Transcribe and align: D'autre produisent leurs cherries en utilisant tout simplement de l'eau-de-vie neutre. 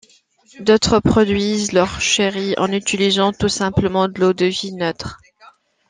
D'autre 0.61 0.99
produisent 0.99 1.73
leurs 1.73 2.01
cherries 2.01 2.55
en 2.57 2.71
utilisant 2.71 3.33
tout 3.33 3.49
simplement 3.49 4.07
de 4.07 4.19
l'eau-de-vie 4.19 4.73
neutre. 4.73 5.19